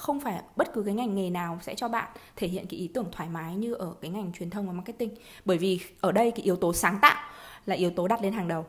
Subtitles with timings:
[0.00, 2.88] không phải bất cứ cái ngành nghề nào sẽ cho bạn thể hiện cái ý
[2.88, 5.10] tưởng thoải mái như ở cái ngành truyền thông và marketing
[5.44, 7.30] bởi vì ở đây cái yếu tố sáng tạo
[7.66, 8.66] là yếu tố đặt lên hàng đầu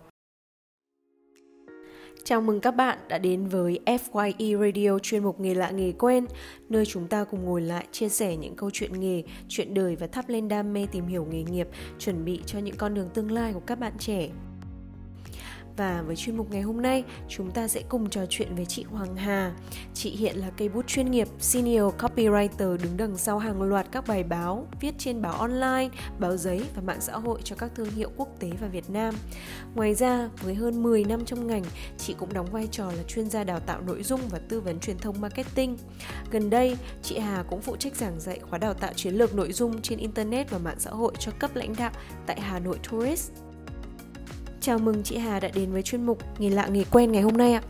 [2.24, 6.26] Chào mừng các bạn đã đến với FYE Radio chuyên mục nghề lạ nghề quen,
[6.70, 10.08] nơi chúng ta cùng ngồi lại chia sẻ những câu chuyện nghề, chuyện đời và
[10.08, 11.68] thắp lên đam mê tìm hiểu nghề nghiệp,
[12.00, 14.30] chuẩn bị cho những con đường tương lai của các bạn trẻ.
[15.78, 18.84] Và với chuyên mục ngày hôm nay, chúng ta sẽ cùng trò chuyện với chị
[18.84, 19.52] Hoàng Hà.
[19.94, 24.08] Chị hiện là cây bút chuyên nghiệp, senior copywriter đứng đằng sau hàng loạt các
[24.08, 25.90] bài báo, viết trên báo online,
[26.20, 29.16] báo giấy và mạng xã hội cho các thương hiệu quốc tế và Việt Nam.
[29.76, 31.64] Ngoài ra, với hơn 10 năm trong ngành,
[31.98, 34.80] chị cũng đóng vai trò là chuyên gia đào tạo nội dung và tư vấn
[34.80, 35.78] truyền thông marketing.
[36.32, 39.54] Gần đây, chị Hà cũng phụ trách giảng dạy khóa đào tạo chiến lược nội
[39.54, 41.92] dung trên internet và mạng xã hội cho cấp lãnh đạo
[42.26, 43.32] tại Hà Nội Tourist.
[44.62, 47.38] Chào mừng chị Hà đã đến với chuyên mục Nghề lạ nghề quen ngày hôm
[47.38, 47.62] nay ạ.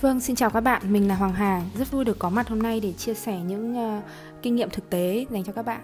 [0.00, 2.62] Vâng, xin chào các bạn, mình là Hoàng Hà, rất vui được có mặt hôm
[2.62, 4.02] nay để chia sẻ những uh,
[4.42, 5.80] kinh nghiệm thực tế dành cho các bạn.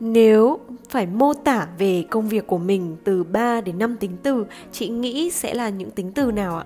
[0.00, 4.46] Nếu phải mô tả về công việc của mình từ 3 đến 5 tính từ,
[4.72, 6.64] chị nghĩ sẽ là những tính từ nào ạ?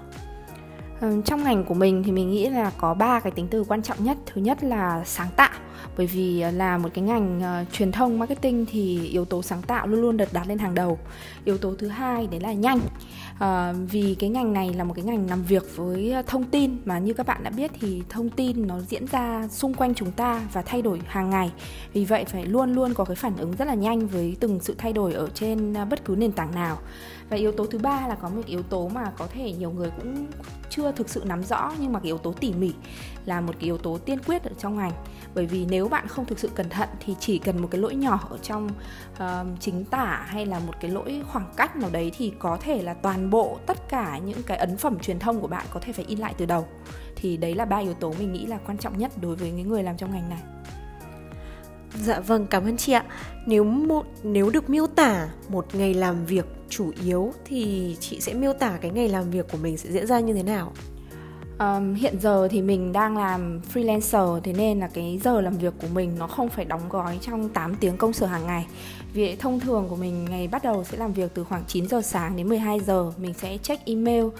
[1.24, 4.04] trong ngành của mình thì mình nghĩ là có ba cái tính từ quan trọng
[4.04, 5.50] nhất thứ nhất là sáng tạo
[5.98, 9.62] bởi vì à, là một cái ngành uh, truyền thông marketing thì yếu tố sáng
[9.62, 10.98] tạo luôn luôn được đặt lên hàng đầu.
[11.44, 12.80] Yếu tố thứ hai đấy là nhanh.
[13.34, 16.98] Uh, vì cái ngành này là một cái ngành làm việc với thông tin mà
[16.98, 20.42] như các bạn đã biết thì thông tin nó diễn ra xung quanh chúng ta
[20.52, 21.52] và thay đổi hàng ngày.
[21.92, 24.74] Vì vậy phải luôn luôn có cái phản ứng rất là nhanh với từng sự
[24.78, 26.78] thay đổi ở trên bất cứ nền tảng nào
[27.30, 29.90] và yếu tố thứ ba là có một yếu tố mà có thể nhiều người
[29.96, 30.26] cũng
[30.70, 32.72] chưa thực sự nắm rõ nhưng mà cái yếu tố tỉ mỉ
[33.24, 34.92] là một cái yếu tố tiên quyết ở trong ngành.
[35.34, 37.94] Bởi vì nếu bạn không thực sự cẩn thận thì chỉ cần một cái lỗi
[37.94, 38.68] nhỏ ở trong
[39.12, 42.82] uh, chính tả hay là một cái lỗi khoảng cách nào đấy thì có thể
[42.82, 45.92] là toàn bộ tất cả những cái ấn phẩm truyền thông của bạn có thể
[45.92, 46.66] phải in lại từ đầu.
[47.16, 49.68] Thì đấy là ba yếu tố mình nghĩ là quan trọng nhất đối với những
[49.68, 50.42] người làm trong ngành này.
[51.94, 53.04] Dạ vâng, cảm ơn chị ạ.
[53.46, 58.34] Nếu một nếu được miêu tả một ngày làm việc chủ yếu thì chị sẽ
[58.34, 60.72] miêu tả cái ngày làm việc của mình sẽ diễn ra như thế nào?
[61.58, 65.74] Um, hiện giờ thì mình đang làm freelancer thế nên là cái giờ làm việc
[65.82, 68.66] của mình nó không phải đóng gói trong 8 tiếng công sở hàng ngày.
[69.12, 72.02] Vì thông thường của mình ngày bắt đầu sẽ làm việc từ khoảng 9 giờ
[72.02, 74.34] sáng đến 12 giờ mình sẽ check email uh,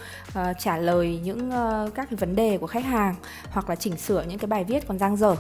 [0.59, 3.15] trả lời những uh, các cái vấn đề của khách hàng
[3.51, 5.37] hoặc là chỉnh sửa những cái bài viết còn dang dở.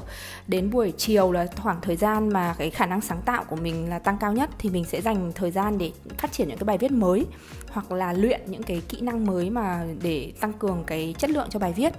[0.47, 3.91] Đến buổi chiều là khoảng thời gian mà cái khả năng sáng tạo của mình
[3.91, 6.65] là tăng cao nhất thì mình sẽ dành thời gian để phát triển những cái
[6.65, 7.27] bài viết mới
[7.71, 11.47] hoặc là luyện những cái kỹ năng mới mà để tăng cường cái chất lượng
[11.51, 11.93] cho bài viết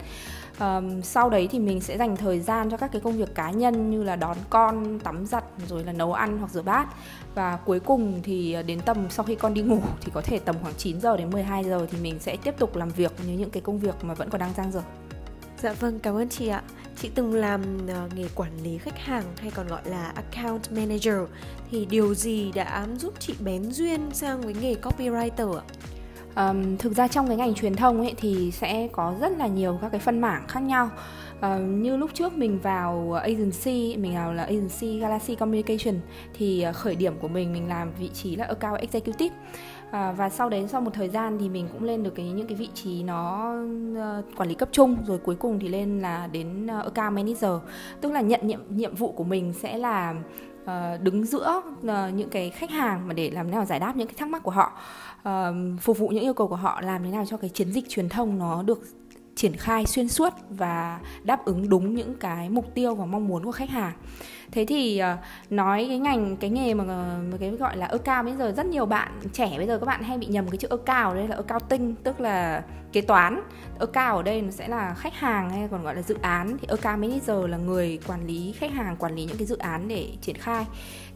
[0.59, 3.51] um, sau đấy thì mình sẽ dành thời gian cho các cái công việc cá
[3.51, 6.87] nhân như là đón con tắm giặt rồi là nấu ăn hoặc rửa bát
[7.35, 10.39] và cuối cùng thì ờ, đến tầm sau khi con đi ngủ thì có thể
[10.39, 13.37] tầm khoảng 9 giờ đến 12 giờ thì mình sẽ tiếp tục làm việc như
[13.37, 14.81] những cái công việc mà vẫn còn đang dang dở.
[15.61, 16.63] Dạ vâng, cảm ơn chị ạ.
[17.01, 21.15] Chị từng làm uh, nghề quản lý khách hàng hay còn gọi là account manager
[21.71, 25.63] thì điều gì đã giúp chị bén duyên sang với nghề copywriter ạ?
[26.35, 29.79] Um, thực ra trong cái ngành truyền thông ấy thì sẽ có rất là nhiều
[29.81, 30.89] các cái phân mảng khác nhau.
[31.39, 35.95] Uh, như lúc trước mình vào agency mình vào là agency Galaxy Communication
[36.33, 39.35] thì ờ, khởi điểm của mình mình làm vị trí là account executive.
[39.91, 42.47] À, và sau đấy sau một thời gian thì mình cũng lên được cái những
[42.47, 43.53] cái vị trí nó
[43.91, 47.51] uh, quản lý cấp trung rồi cuối cùng thì lên là đến uh, account manager.
[48.01, 50.15] Tức là nhận nhiệm nhiệm vụ của mình sẽ là
[50.69, 53.95] uh, đứng giữa uh, những cái khách hàng mà để làm thế nào giải đáp
[53.95, 54.71] những cái thắc mắc của họ
[55.21, 57.89] uh, phục vụ những yêu cầu của họ làm thế nào cho cái chiến dịch
[57.89, 58.79] truyền thông nó được
[59.35, 63.43] triển khai xuyên suốt và đáp ứng đúng những cái mục tiêu và mong muốn
[63.43, 63.93] của khách hàng
[64.51, 68.23] thế thì uh, nói cái ngành cái nghề mà, ờ, mà cái gọi là cao
[68.23, 70.67] bây giờ rất nhiều bạn trẻ bây giờ các bạn hay bị nhầm cái chữ
[70.85, 73.41] cao đây là cao tinh tức là kế toán.
[73.93, 76.57] Cao ở đây nó sẽ là khách hàng hay còn gọi là dự án.
[76.61, 79.87] Thì account manager là người quản lý khách hàng quản lý những cái dự án
[79.87, 80.65] để triển khai.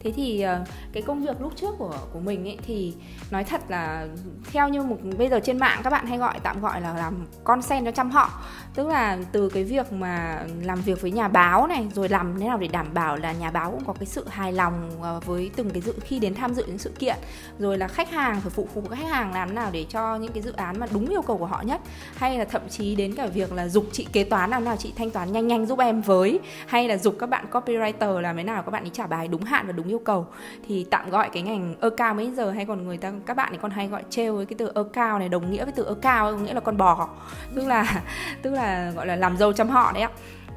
[0.04, 2.94] Thế thì uh, cái công việc lúc trước của của mình ấy thì
[3.30, 4.06] nói thật là
[4.52, 7.26] theo như một bây giờ trên mạng các bạn hay gọi tạm gọi là làm
[7.44, 8.30] con sen cho chăm họ.
[8.74, 12.46] Tức là từ cái việc mà làm việc với nhà báo này rồi làm thế
[12.46, 15.50] nào để đảm bảo là nhà báo cũng có cái sự hài lòng ờ, với
[15.56, 17.16] từng cái dự, khi đến tham dự những sự kiện.
[17.58, 20.42] Rồi là khách hàng, phải phụ phục khách hàng làm nào để cho những cái
[20.42, 21.80] dự án mà đúng yêu cầu của họ nhất.
[22.16, 24.92] Hay là thậm chí đến cả việc là dục chị kế toán làm nào, chị
[24.96, 26.40] thanh toán nhanh nhanh giúp em với.
[26.66, 29.42] Hay là dục các bạn copywriter làm thế nào, các bạn ấy trả bài đúng
[29.42, 30.26] hạn và đúng yêu cầu.
[30.68, 33.52] Thì tạm gọi cái ngành ơ cao mấy giờ, hay còn người ta, các bạn
[33.52, 35.82] ấy còn hay gọi trêu với cái từ ơ cao này, đồng nghĩa với từ
[35.84, 37.08] ơ cao nghĩa là con bò.
[37.54, 38.02] Tức là
[38.42, 40.10] tức là gọi là làm dâu chăm họ đấy ạ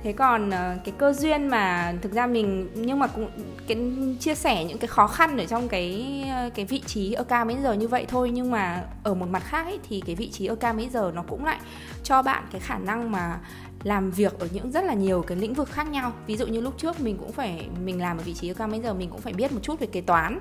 [0.03, 3.29] thế còn ờ, cái cơ duyên mà thực ra mình nhưng mà cũng
[3.67, 3.77] cái
[4.19, 7.43] chia sẻ những cái khó khăn ở trong cái ờ, cái vị trí ở ca
[7.43, 10.29] mấy giờ như vậy thôi nhưng mà ở một mặt khác ấy, thì cái vị
[10.29, 11.59] trí ở ca mấy giờ nó cũng lại
[12.03, 13.39] cho bạn cái khả năng mà
[13.87, 16.11] làm việc ở những rất là nhiều cái lĩnh vực khác nhau.
[16.27, 18.79] Ví dụ như lúc trước mình cũng phải mình làm ở vị trí cao bây
[18.79, 20.39] giờ mình cũng phải biết một chút về kế toán.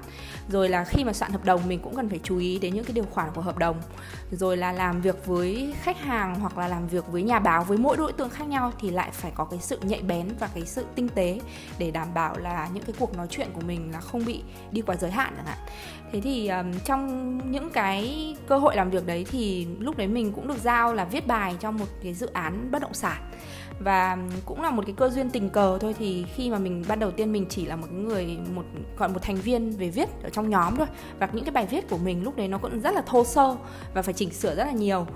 [0.49, 2.85] Rồi là khi mà soạn hợp đồng mình cũng cần phải chú ý đến những
[2.85, 3.77] cái điều khoản của hợp đồng.
[4.31, 7.79] Rồi là làm việc với khách hàng hoặc là làm việc với nhà báo với
[7.79, 10.67] mỗi đối tượng khác nhau thì lại phải có cái sự nhạy bén và cái
[10.67, 11.41] sự tinh tế
[11.79, 14.83] để đảm bảo là những cái cuộc nói chuyện của mình là không bị đi
[14.83, 15.59] quá giới hạn chẳng hạn.
[16.13, 20.33] Thế thì um, trong những cái cơ hội làm việc đấy thì lúc đấy mình
[20.33, 23.23] cũng được giao là viết bài cho một cái dự án bất động sản
[23.81, 26.99] và cũng là một cái cơ duyên tình cờ thôi thì khi mà mình ban
[26.99, 28.63] đầu tiên mình chỉ là một người một
[28.99, 30.87] gọi một thành viên về viết ở trong nhóm thôi.
[31.19, 33.57] Và những cái bài viết của mình lúc đấy nó cũng rất là thô sơ
[33.95, 35.07] và phải chỉnh sửa rất là nhiều.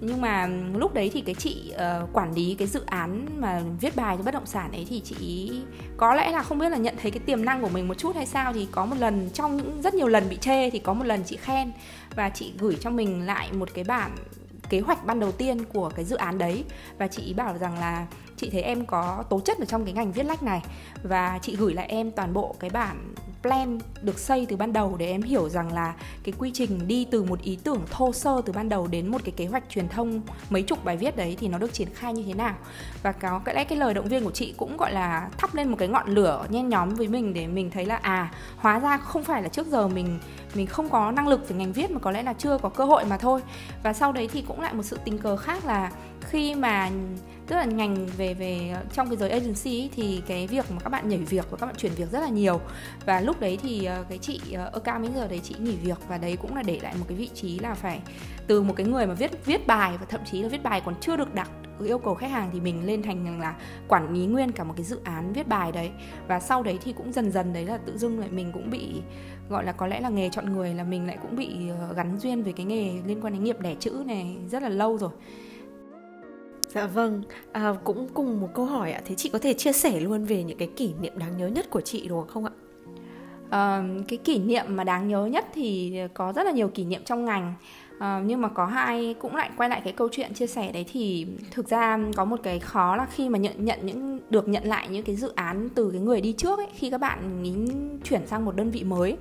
[0.00, 3.96] Nhưng mà lúc đấy thì cái chị uh, quản lý cái dự án mà viết
[3.96, 5.52] bài cho bất động sản ấy thì chị
[5.96, 8.16] có lẽ là không biết là nhận thấy cái tiềm năng của mình một chút
[8.16, 10.94] hay sao thì có một lần trong những rất nhiều lần bị chê thì có
[10.94, 11.72] một lần chị khen
[12.14, 14.10] và chị gửi cho mình lại một cái bản
[14.70, 16.64] kế hoạch ban đầu tiên của cái dự án đấy.
[16.98, 20.12] Và chị bảo rằng là chị thấy em có tố chất ở trong cái ngành
[20.12, 20.62] viết lách này.
[21.02, 23.14] Và chị gửi lại em toàn bộ cái bản
[23.46, 25.94] plan được xây từ ban đầu để em hiểu rằng là
[26.24, 29.20] cái quy trình đi từ một ý tưởng thô sơ từ ban đầu đến một
[29.24, 30.20] cái kế hoạch truyền thông
[30.50, 32.54] mấy chục bài viết đấy thì nó được triển khai như thế nào.
[33.02, 35.68] Và có cái lẽ cái lời động viên của chị cũng gọi là thắp lên
[35.68, 38.98] một cái ngọn lửa nhen nhóm với mình để mình thấy là à hóa ra
[38.98, 40.18] không phải là trước giờ mình
[40.54, 42.84] mình không có năng lực về ngành viết mà có lẽ là chưa có cơ
[42.84, 43.40] hội mà thôi.
[43.82, 45.90] Và sau đấy thì cũng lại một sự tình cờ khác là
[46.26, 46.90] khi mà
[47.46, 50.90] tức là ngành về về trong cái giới agency ấy, thì cái việc mà các
[50.90, 52.60] bạn nhảy việc và các bạn chuyển việc rất là nhiều.
[53.06, 54.40] Và lúc đấy thì ờ, cái chị
[54.72, 57.04] ở cao mấy giờ đấy chị nghỉ việc và đấy cũng là để lại một
[57.08, 58.00] cái vị trí là phải
[58.46, 60.94] từ một cái người mà viết viết bài và thậm chí là viết bài còn
[61.00, 61.50] chưa được đặt
[61.84, 63.54] yêu cầu khách hàng thì mình lên thành là
[63.88, 65.90] quản lý nguyên cả một cái dự án viết bài đấy.
[66.28, 69.00] Và sau đấy thì cũng dần dần đấy là tự dưng lại mình cũng bị
[69.48, 72.18] gọi là có lẽ là nghề chọn người là mình lại cũng bị ờ, gắn
[72.18, 75.10] duyên với cái nghề liên quan đến nghiệp đẻ chữ này rất là lâu rồi.
[76.76, 79.00] Dạ vâng, à, cũng cùng một câu hỏi ạ.
[79.04, 81.70] Thế chị có thể chia sẻ luôn về những cái kỷ niệm đáng nhớ nhất
[81.70, 82.50] của chị đúng không ạ?
[83.50, 87.04] À, cái kỷ niệm mà đáng nhớ nhất thì có rất là nhiều kỷ niệm
[87.04, 87.54] trong ngành
[87.98, 90.84] à, nhưng mà có hai cũng lại quay lại cái câu chuyện chia sẻ đấy
[90.92, 94.64] thì thực ra có một cái khó là khi mà nhận nhận những được nhận
[94.64, 97.54] lại những cái dự án từ cái người đi trước ấy khi các bạn ý
[98.04, 99.16] chuyển sang một đơn vị mới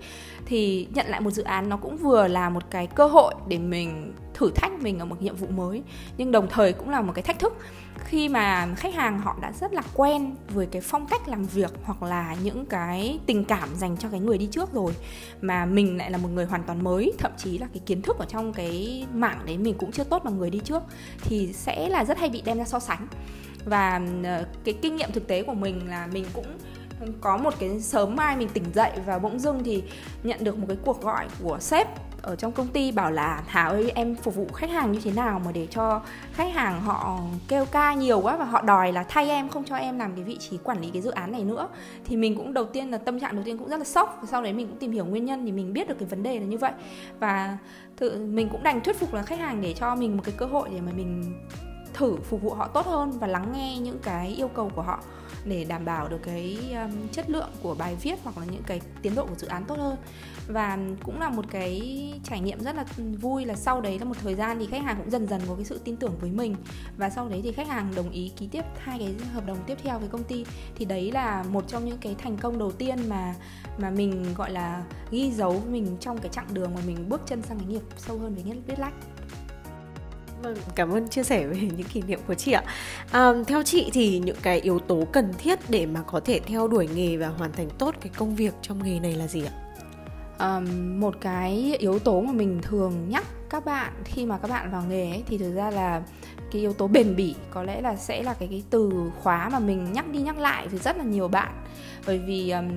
[0.46, 3.58] thì nhận lại một dự án nó cũng vừa là một cái cơ hội để
[3.58, 5.84] mình thử thách mình ở một nhiệm vụ mới,
[6.18, 7.58] nhưng đồng thời cũng là một cái thách thức.
[8.06, 11.72] Khi mà khách hàng họ đã rất là quen với cái phong cách làm việc
[11.84, 14.94] hoặc là những cái tình cảm dành cho cái người đi trước rồi,
[15.42, 18.18] mà mình lại là một người hoàn toàn mới, thậm chí là cái kiến thức
[18.20, 20.84] ở trong cái mảng đấy mình cũng chưa tốt bằng người đi trước,
[21.22, 23.08] thì sẽ là rất hay bị đem ra so sánh.
[23.66, 26.46] Và ờ, cái kinh nghiệm thực tế của mình là mình cũng
[27.22, 29.84] có một cái sớm mai mình tỉnh dậy và bỗng dưng thì
[30.24, 31.88] nhận được một cái cuộc gọi của sếp
[32.26, 35.12] ở trong công ty bảo là Thảo ơi, em phục vụ khách hàng như thế
[35.12, 36.02] nào mà để cho
[36.34, 39.76] khách hàng họ kêu ca nhiều quá và họ đòi là thay em, không cho
[39.76, 41.68] em làm cái vị trí quản lý cái dự án này nữa.
[42.06, 44.28] Thì mình cũng đầu tiên là tâm trạng đầu tiên cũng rất là sốc, và
[44.32, 46.40] sau đấy mình cũng tìm hiểu nguyên nhân thì mình biết được cái vấn đề
[46.40, 46.72] là như vậy.
[47.20, 47.58] Và
[47.98, 50.46] tự, mình cũng đành thuyết phục là khách hàng để cho mình một cái cơ
[50.46, 51.42] hội để mà mình
[51.94, 55.00] thử phục vụ họ tốt hơn và lắng nghe những cái yêu cầu của họ
[55.46, 58.82] để đảm bảo được cái um, chất lượng của bài viết hoặc là những cái
[59.02, 59.98] tiến độ của dự án tốt hơn.
[60.48, 62.86] Và cũng là một cái trải nghiệm rất là
[63.22, 65.56] vui là sau đấy là một thời gian thì khách hàng cũng dần dần có
[65.56, 66.56] cái sự tin tưởng với mình.
[66.98, 69.78] Và sau đấy thì khách hàng đồng ý ký tiếp hai cái hợp đồng tiếp
[69.84, 70.46] theo với công ty.
[70.76, 73.36] Thì đấy là một trong những cái thành công đầu tiên mà
[73.78, 77.42] mà mình gọi là ghi dấu mình trong cái chặng đường mà mình bước chân
[77.42, 78.94] sang cái nghiệp sâu hơn với viết lách.
[80.44, 82.64] Vâng, cảm ơn chia sẻ về những kỷ niệm của chị ạ.
[83.12, 86.68] À, theo chị thì những cái yếu tố cần thiết để mà có thể theo
[86.68, 89.52] đuổi nghề và hoàn thành tốt cái công việc trong nghề này là gì ạ?
[90.38, 90.60] À,
[90.98, 94.84] một cái yếu tố mà mình thường nhắc các bạn khi mà các bạn vào
[94.90, 96.02] nghề ấy, thì thực ra là
[96.52, 99.60] cái yếu tố bền bỉ có lẽ là sẽ là cái cái từ khóa mà
[99.60, 101.64] mình nhắc đi nhắc lại với rất là nhiều bạn.
[102.08, 102.70] Bởi vì um,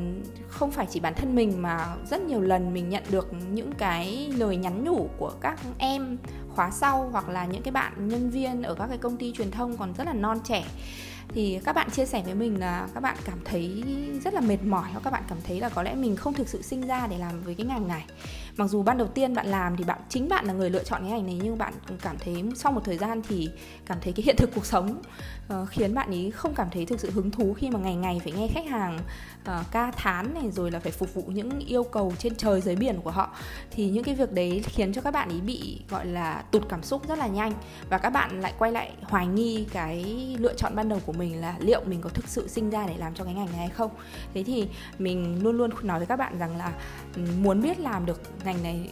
[0.49, 4.33] không phải chỉ bản thân mình mà rất nhiều lần mình nhận được những cái
[4.37, 6.19] lời nhắn nhủ của các em
[6.55, 9.51] khóa sau hoặc là những cái bạn nhân viên ở các cái công ty truyền
[9.51, 10.65] thông còn rất là non trẻ.
[11.29, 13.85] Thì các bạn chia sẻ với mình là các bạn cảm thấy
[14.25, 16.49] rất là mệt mỏi hoặc các bạn cảm thấy là có lẽ mình không thực
[16.49, 18.05] sự sinh ra để làm với cái ngành này.
[18.57, 21.01] Mặc dù ban đầu tiên bạn làm thì bạn chính bạn là người lựa chọn
[21.03, 24.13] cái ngành này nhưng bạn cảm thấy sau một thời gian thì thì cảm thấy
[24.13, 25.03] cái hiện thực cuộc sống
[25.53, 28.21] uh, khiến bạn ấy không cảm thấy thực sự hứng thú khi mà ngày ngày
[28.25, 28.99] phải nghe khách hàng
[29.43, 32.77] uh, ca thán này rồi là phải phục vụ những yêu cầu trên trời dưới
[32.77, 33.37] biển của họ.
[33.71, 36.83] Thì những cái việc đấy khiến cho các bạn ấy bị gọi là tụt cảm
[36.83, 37.53] xúc rất là nhanh.
[37.91, 40.05] Và các bạn lại quay lại hoài nghi cái
[40.39, 42.95] lựa chọn ban đầu của mình là liệu mình có thực sự sinh ra để
[42.99, 43.91] làm cho cái ngành này hay không.
[44.35, 46.73] Thế thì mình luôn luôn nói với các bạn rằng là
[47.17, 48.89] ừ, muốn biết làm được ngành này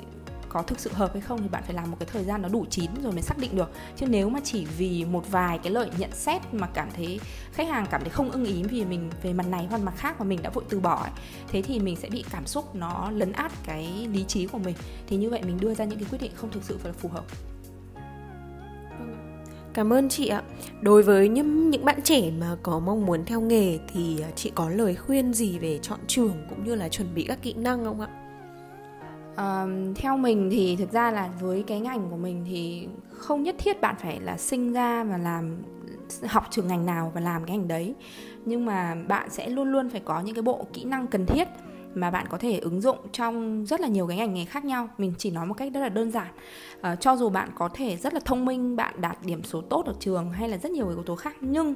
[0.56, 2.48] có thực sự hợp hay không thì bạn phải làm một cái thời gian nó
[2.48, 5.72] đủ chín rồi mới xác định được chứ nếu mà chỉ vì một vài cái
[5.72, 7.20] lời nhận xét mà cảm thấy
[7.52, 10.20] khách hàng cảm thấy không ưng ý vì mình về mặt này hoặc mặt khác
[10.20, 11.10] mà mình đã vội từ bỏ ấy,
[11.48, 14.74] thế thì mình sẽ bị cảm xúc nó lấn át cái lý trí của mình
[15.06, 16.98] thì như vậy mình đưa ra những cái quyết định không thực sự phải là
[16.98, 17.24] phù hợp
[19.74, 20.42] Cảm ơn chị ạ.
[20.80, 24.68] Đối với những những bạn trẻ mà có mong muốn theo nghề thì chị có
[24.68, 28.00] lời khuyên gì về chọn trường cũng như là chuẩn bị các kỹ năng không
[28.00, 28.25] ạ?
[29.36, 33.54] Uh, theo mình thì thực ra là với cái ngành của mình thì không nhất
[33.58, 35.62] thiết bạn phải là sinh ra và làm
[36.26, 37.94] học trường ngành nào và làm cái ngành đấy.
[38.44, 41.48] Nhưng mà bạn sẽ luôn luôn phải có những cái bộ kỹ năng cần thiết
[41.94, 44.88] mà bạn có thể ứng dụng trong rất là nhiều cái ngành nghề khác nhau.
[44.98, 46.28] Mình chỉ nói một cách rất là đơn giản.
[46.80, 49.86] À, cho dù bạn có thể rất là thông minh bạn đạt điểm số tốt
[49.86, 51.74] ở trường hay là rất nhiều yếu tố khác nhưng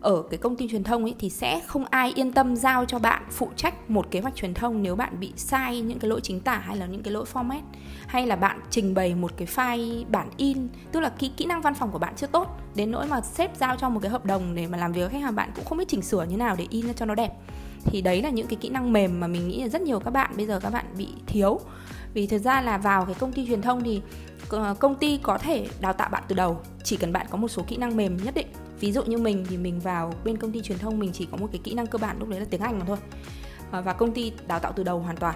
[0.00, 2.98] ở cái công ty truyền thông ấy, thì sẽ không ai yên tâm giao cho
[2.98, 6.20] bạn phụ trách một kế hoạch truyền thông nếu bạn bị sai những cái lỗi
[6.22, 7.60] chính tả hay là những cái lỗi format.
[8.06, 11.62] Hay là bạn trình bày một cái file bản in, tức là kỹ kỹ năng
[11.62, 14.24] văn phòng của bạn chưa tốt, đến nỗi mà sếp giao cho một cái hợp
[14.24, 16.36] đồng để mà làm việc với khách hàng bạn cũng không biết chỉnh sửa như
[16.36, 17.32] nào để in cho nó đẹp.
[17.84, 20.10] Thì đấy là những cái kỹ năng mềm mà mình nghĩ là rất nhiều các
[20.10, 21.60] bạn, bây giờ các bạn bị thiếu.
[22.14, 24.02] Vì thực ra là vào cái công ty truyền thông thì
[24.48, 27.48] ờ, công ty có thể đào tạo bạn từ đầu, chỉ cần bạn có một
[27.48, 28.46] số kỹ năng mềm nhất định
[28.80, 31.36] ví dụ như mình thì mình vào bên công ty truyền thông mình chỉ có
[31.36, 32.96] một cái kỹ năng cơ bản, lúc đấy là tiếng anh mà thôi.
[33.70, 35.34] Ờ, và công ty đào tạo từ đầu hoàn toàn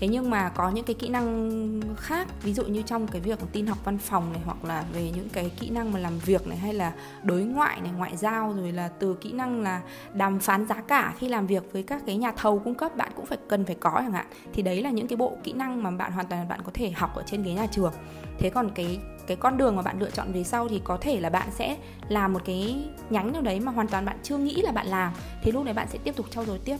[0.00, 3.38] thế nhưng mà có những cái kỹ năng khác, ví dụ như trong cái việc
[3.52, 6.46] tin học văn phòng này, hoặc là về những cái kỹ năng mà làm việc
[6.46, 6.92] này, hay là
[7.22, 9.82] đối ngoại này, ngoại giao, rồi là từ kỹ năng là
[10.14, 13.12] đàm phán giá cả khi làm việc với các cái nhà thầu cung cấp, bạn
[13.16, 14.26] cũng phải cần phải có chẳng hạn.
[14.52, 16.90] Thì đấy là những cái bộ kỹ năng mà bạn hoàn toàn bạn có thể
[16.90, 17.92] học ở trên ghế nhà trường.
[18.38, 21.20] Thế còn cái cái con đường mà bạn lựa chọn về sau thì có thể
[21.20, 21.76] là bạn sẽ
[22.08, 25.12] làm một cái nhánh nào đấy mà hoàn toàn bạn chưa nghĩ là bạn làm.
[25.42, 26.76] Thì lúc đấy bạn sẽ tiếp tục trau dồi tiếp.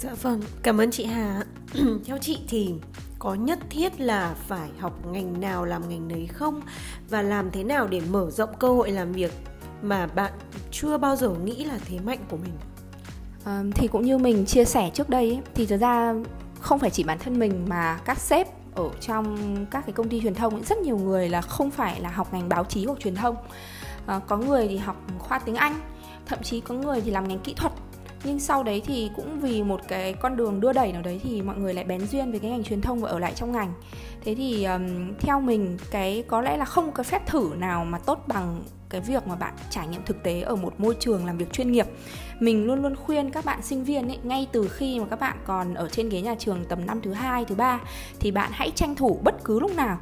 [0.00, 1.42] Dạ vâng, cảm ơn chị Hà.
[2.04, 2.74] Theo chị thì
[3.18, 6.60] có nhất thiết là phải học ngành nào làm ngành đấy không
[7.10, 9.32] và làm thế nào để mở rộng cơ hội làm việc
[9.82, 10.32] mà bạn
[10.70, 12.52] chưa bao giờ nghĩ là thế mạnh của mình?
[13.44, 16.14] À, thì cũng như mình chia sẻ trước đây ấy, thì thực ra
[16.60, 19.36] không phải chỉ bản thân mình mà các sếp ở trong
[19.70, 22.32] các cái công ty truyền thông ấy, rất nhiều người là không phải là học
[22.32, 23.36] ngành báo chí hoặc truyền thông
[24.06, 25.80] à, có người thì học khoa tiếng Anh
[26.26, 27.72] thậm chí có người thì làm ngành kỹ thuật
[28.24, 31.42] nhưng sau đấy thì cũng vì một cái con đường đưa đẩy nào đấy thì
[31.42, 33.72] mọi người lại bén duyên với cái ngành truyền thông và ở lại trong ngành.
[34.24, 37.98] Thế thì um, theo mình cái có lẽ là không có phép thử nào mà
[37.98, 41.38] tốt bằng cái việc mà bạn trải nghiệm thực tế ở một môi trường làm
[41.38, 41.86] việc chuyên nghiệp.
[42.40, 45.36] Mình luôn luôn khuyên các bạn sinh viên ấy ngay từ khi mà các bạn
[45.44, 47.80] còn ở trên ghế nhà trường tầm năm thứ hai thứ ba
[48.20, 49.98] thì bạn hãy tranh thủ bất cứ lúc nào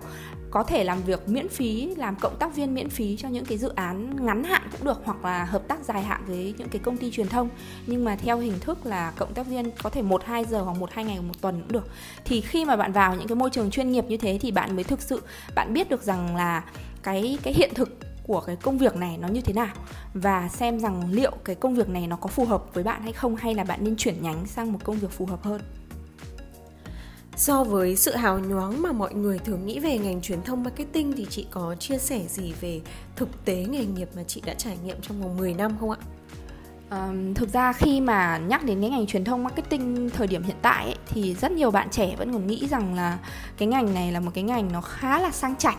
[0.56, 3.58] có thể làm việc miễn phí, làm cộng tác viên miễn phí cho những cái
[3.58, 6.78] dự án ngắn hạn cũng được hoặc là hợp tác dài hạn với những cái
[6.78, 7.48] công ty truyền thông.
[7.86, 10.76] Nhưng mà theo hình thức là cộng tác viên có thể một, hai giờ hoặc
[10.78, 11.88] một, hai ngày một tuần cũng được.
[12.25, 14.75] Thì khi mà bạn vào những cái môi trường chuyên nghiệp như thế thì bạn
[14.75, 15.22] mới thực sự,
[15.54, 16.64] bạn biết được rằng là
[17.02, 19.75] cái cái hiện thực của cái công việc này nó như thế nào
[20.14, 23.12] và xem rằng liệu cái công việc này nó có phù hợp với bạn hay
[23.12, 25.60] không, hay là bạn nên chuyển nhánh sang một công việc phù hợp hơn.
[27.36, 31.12] So với sự hào nhoáng mà mọi người thường nghĩ về ngành truyền thông marketing
[31.16, 32.80] thì chị có chia sẻ gì về
[33.16, 35.98] thực tế nghề nghiệp mà chị đã trải nghiệm trong vòng 10 năm không ạ?
[36.90, 40.56] Um, thực ra khi mà nhắc đến cái ngành truyền thông marketing thời điểm hiện
[40.62, 43.18] tại ấy, thì rất nhiều bạn trẻ vẫn còn nghĩ rằng là
[43.58, 45.78] cái ngành này là một cái ngành nó khá là sang chảnh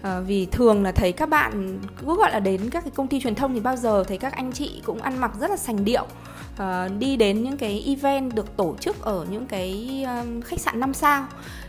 [0.00, 3.20] uh, vì thường là thấy các bạn cứ gọi là đến các cái công ty
[3.20, 5.84] truyền thông thì bao giờ thấy các anh chị cũng ăn mặc rất là sành
[5.84, 6.06] điệu
[6.62, 10.80] uh, đi đến những cái event được tổ chức ở những cái um, khách sạn
[10.80, 11.26] 5 sao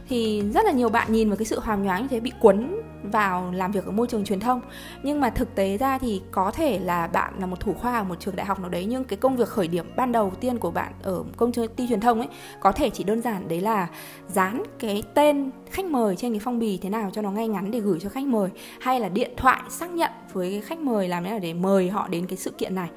[0.09, 2.81] thì rất là nhiều bạn nhìn vào cái sự hào nhoáng như thế bị cuốn
[3.03, 4.62] vào làm việc ở môi trường truyền thông.
[5.03, 8.03] Nhưng mà thực tế ra thì có thể là bạn là một thủ khoa ở
[8.03, 10.57] một trường đại học nào đấy nhưng cái công việc khởi điểm ban đầu tiên
[10.57, 12.27] của bạn ở công ty truyền thông ấy
[12.59, 13.88] có thể chỉ đơn giản đấy là
[14.27, 17.71] dán cái tên khách mời trên cái phong bì thế nào cho nó ngay ngắn
[17.71, 21.07] để gửi cho khách mời hay là điện thoại xác nhận với cái khách mời
[21.07, 22.89] làm thế nào để mời họ đến cái sự kiện này.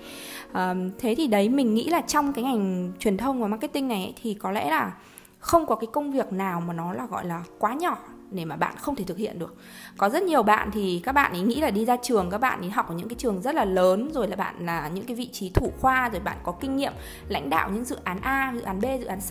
[0.52, 4.02] À, thế thì đấy mình nghĩ là trong cái ngành truyền thông và marketing này
[4.02, 4.92] ấy, thì có lẽ là
[5.38, 7.98] không có cái công việc nào mà nó là gọi là quá nhỏ
[8.30, 9.56] để mà bạn không thể thực hiện được.
[9.96, 12.60] Có rất nhiều bạn thì các bạn ấy nghĩ là đi ra trường, các bạn
[12.60, 15.16] ấy học ở những cái trường rất là lớn, rồi là bạn là những cái
[15.16, 16.92] vị trí thủ khoa, rồi bạn có kinh nghiệm
[17.28, 19.30] lãnh đạo những dự án A, dự án B, dự án C.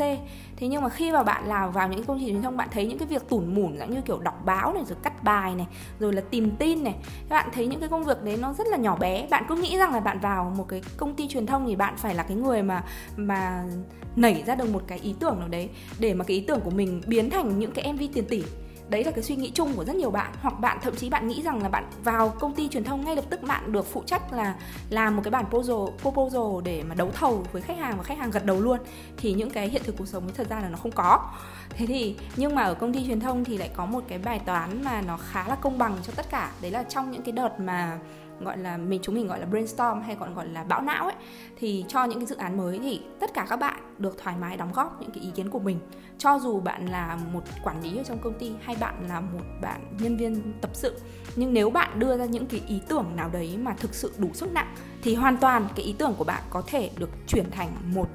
[0.58, 2.86] Thế nhưng mà khi mà bạn làm vào những công ty truyền thông, bạn thấy
[2.86, 5.68] những cái việc tủn mủn giống như kiểu đọc báo này, rồi cắt bài này,
[6.00, 6.96] rồi là tìm tin này,
[7.30, 9.28] các bạn thấy những cái công việc đấy nó rất là nhỏ bé.
[9.30, 11.94] Bạn cứ nghĩ rằng là bạn vào một cái công ty truyền thông thì bạn
[11.98, 12.84] phải là cái người mà
[13.18, 13.64] mà
[14.16, 16.70] nảy ra được một cái ý tưởng nào đấy để mà cái ý tưởng của
[16.70, 18.44] mình biến thành những cái MV tiền tỷ
[18.89, 20.34] đấy là cái suy nghĩ chung của rất nhiều bạn.
[20.42, 23.15] Hoặc bạn thậm chí bạn nghĩ rằng là bạn vào công ty truyền thông ngay
[23.15, 24.56] lập tức bạn được phụ trách là
[24.89, 28.18] làm một cái bản proposal, proposal để mà đấu thầu với khách hàng và khách
[28.18, 28.80] hàng gật đầu luôn.
[29.18, 31.30] Thì những cái hiện thực cuộc sống thật ra là nó không có.
[31.70, 34.39] Thế thì nhưng mà ở công ty truyền thông thì lại có một cái bài
[34.46, 36.51] toán mà nó khá là công bằng cho tất cả.
[36.62, 38.00] Đấy là trong những cái đợt mà
[38.39, 41.15] gọi là mình chúng mình gọi là brainstorm hay còn gọi là bão não ấy
[41.58, 44.58] thì cho những cái dự án mới thì tất cả các bạn được thoải mái
[44.58, 45.80] đóng góp những cái ý kiến của mình.
[46.18, 49.44] Cho dù bạn là một quản lý ở trong công ty hay bạn là một
[49.62, 51.00] bạn nhân viên tập sự,
[51.36, 54.30] nhưng nếu bạn đưa ra những cái ý tưởng nào đấy mà thực sự đủ
[54.34, 57.72] sức nặng, thì hoàn toàn cái ý tưởng của bạn có thể được chuyển thành
[57.94, 58.08] một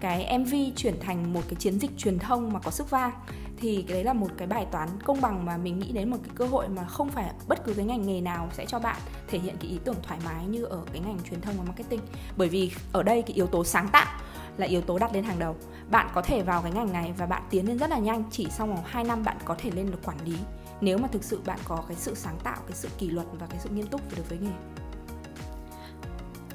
[0.00, 3.12] cái MV chuyển thành một cái chiến dịch truyền thông mà có sức vang.
[3.56, 6.16] Thì cái đấy là một cái bài toán công bằng mà mình nghĩ đến một
[6.22, 8.96] cái cơ hội mà không phải bất cứ cái ngành nghề nào sẽ cho bạn
[9.28, 12.00] thể hiện cái ý tưởng thoải mái như ở cái ngành truyền thông và marketing.
[12.36, 14.06] Bởi vì ở đây cái yếu tố sáng tạo
[14.56, 15.56] là yếu tố đặt lên hàng đầu.
[15.90, 18.46] Bạn có thể vào cái ngành này và bạn tiến lên rất là nhanh, chỉ
[18.50, 20.34] sau vòng 2 năm bạn có thể lên được quản lý,
[20.80, 23.46] nếu mà thực sự bạn có cái sự sáng tạo, cái sự kỷ luật và
[23.46, 24.52] cái sự nghiêm túc đối với nghề.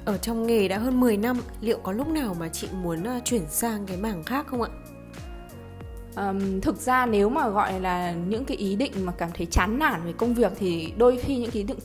[0.04, 3.20] Ở trong nghề đã hơn 10 năm, liệu có lúc nào mà chị muốn ờ,
[3.24, 4.68] chuyển sang cái mảng khác không ạ?
[6.18, 9.78] Um, thực ra nếu mà gọi là những cái ý định mà cảm thấy chán
[9.78, 11.78] nản về công việc thì đôi khi những cái ý định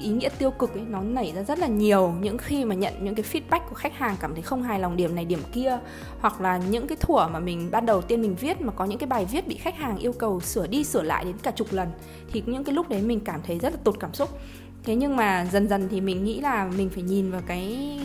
[0.00, 2.14] ý nghĩa tiêu cực ấy nó nảy ra rất là nhiều.
[2.20, 4.96] Những khi mà nhận những cái feedback của khách hàng cảm thấy không hài lòng
[4.96, 5.78] điểm này điểm kia
[6.20, 8.98] hoặc là những cái thủa mà mình ban đầu tiên mình viết mà có những
[8.98, 11.68] cái bài viết bị khách hàng yêu cầu sửa đi sửa lại đến cả chục
[11.70, 11.88] lần
[12.32, 14.38] thì những cái lúc đấy mình cảm thấy rất là tụt cảm xúc.
[14.84, 17.98] Thế nhưng mà dần dần thì mình nghĩ là mình phải nhìn vào cái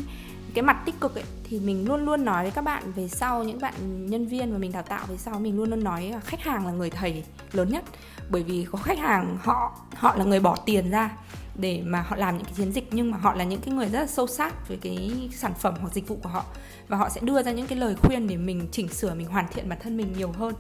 [0.54, 3.44] cái mặt tích cực ấy, thì mình luôn luôn nói với các bạn về sau,
[3.44, 3.74] những bạn
[4.10, 6.66] nhân viên mà mình đào tạo về sau, mình luôn luôn nói là khách hàng
[6.66, 7.84] là người thầy lớn nhất.
[8.30, 11.12] Bởi vì có khách hàng, họ họ là người bỏ tiền ra
[11.56, 13.88] để mà họ làm những cái chiến dịch, nhưng mà họ là những cái người
[13.88, 16.46] rất là sâu sát với cái sản phẩm hoặc dịch vụ của họ.
[16.88, 19.46] Và họ sẽ đưa ra những cái lời khuyên để mình chỉnh sửa, mình hoàn
[19.54, 20.54] thiện bản thân mình nhiều hơn.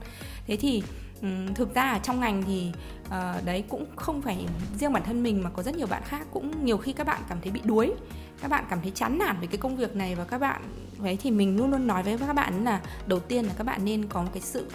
[0.47, 0.83] Thế thì
[1.21, 2.71] Ừ, thực ra ở trong ngành thì
[3.05, 4.45] uh, đấy cũng không phải
[4.79, 7.21] riêng bản thân mình mà có rất nhiều bạn khác cũng nhiều khi các bạn
[7.29, 7.93] cảm thấy bị đuối
[8.41, 10.61] các bạn cảm thấy chán nản với cái công việc này và các bạn
[11.03, 13.85] ấy thì mình luôn luôn nói với các bạn là đầu tiên là các bạn
[13.85, 14.67] nên có một cái sự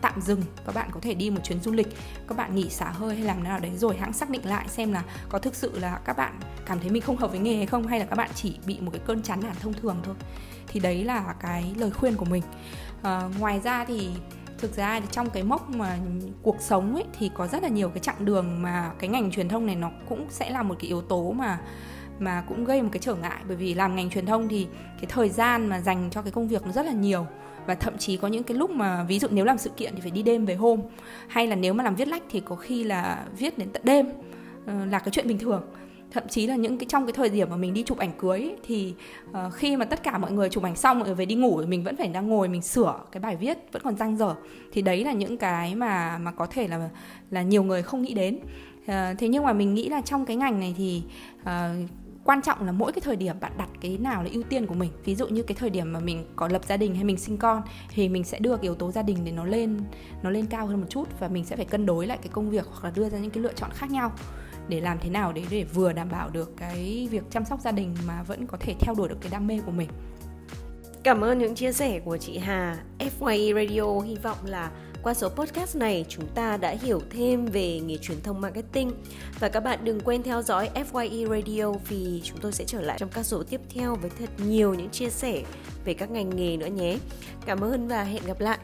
[0.00, 1.88] tạm dừng các bạn có thể đi một chuyến du lịch
[2.28, 4.92] các bạn nghỉ xả hơi hay làm nào đấy rồi hãng xác định lại xem
[4.92, 7.66] là có thực sự là các bạn cảm thấy mình không hợp với nghề hay
[7.66, 10.14] không hay là các bạn chỉ bị một cái cơn chán nản thông thường thôi.
[10.68, 12.42] Thì đấy là cái lời khuyên của mình.
[13.02, 14.08] À, ngoài ra thì
[14.64, 15.98] thực ra thì trong cái mốc mà
[16.42, 19.48] cuộc sống ấy, thì có rất là nhiều cái chặng đường mà cái ngành truyền
[19.48, 21.60] thông này nó cũng sẽ là một cái yếu tố mà
[22.18, 23.42] mà cũng gây một cái trở ngại.
[23.48, 24.66] Bởi vì làm ngành truyền thông thì
[25.00, 27.26] cái thời gian mà dành cho cái công việc nó rất là nhiều.
[27.66, 30.00] Và thậm chí có những cái lúc mà ví dụ nếu làm sự kiện thì
[30.00, 30.80] phải đi đêm về hôm.
[31.28, 34.06] Hay là nếu mà làm viết lách thì có khi là viết đến tận đêm
[34.66, 35.62] ờ, là cái chuyện bình thường
[36.14, 38.40] thậm chí là những cái trong cái thời điểm mà mình đi chụp ảnh cưới
[38.40, 38.94] ấy, thì
[39.30, 41.66] uh, khi mà tất cả mọi người chụp ảnh xong rồi về đi ngủ thì
[41.66, 44.34] mình vẫn phải đang ngồi mình sửa cái bài viết vẫn còn răng dở
[44.72, 46.90] thì đấy là những cái mà mà có thể là
[47.30, 48.38] là nhiều người không nghĩ đến.
[48.82, 51.02] Uh, thế nhưng mà mình nghĩ là trong cái ngành này thì
[51.42, 51.48] uh,
[52.24, 54.74] quan trọng là mỗi cái thời điểm bạn đặt cái nào là ưu tiên của
[54.74, 54.90] mình.
[55.04, 57.36] Ví dụ như cái thời điểm mà mình có lập gia đình hay mình sinh
[57.36, 59.80] con thì mình sẽ đưa cái yếu tố gia đình để nó lên
[60.22, 62.50] nó lên cao hơn một chút và mình sẽ phải cân đối lại cái công
[62.50, 64.12] việc hoặc là đưa ra những cái lựa chọn khác nhau
[64.68, 67.72] để làm thế nào để để vừa đảm bảo được cái việc chăm sóc gia
[67.72, 69.88] đình mà vẫn có thể theo đuổi được cái đam mê của mình
[71.04, 72.78] Cảm ơn những chia sẻ của chị Hà.
[72.98, 74.70] FYE Radio hy vọng là
[75.02, 78.90] qua số podcast này, chúng ta đã hiểu thêm về nghề truyền thông marketing
[79.40, 82.98] và các bạn đừng quên theo dõi FYE Radio vì chúng tôi sẽ trở lại
[83.00, 85.42] trong các số tiếp theo với thật nhiều những chia sẻ
[85.84, 86.98] về các ngành nghề nữa nhé.
[87.46, 88.58] Cảm ơn và hẹn gặp lại.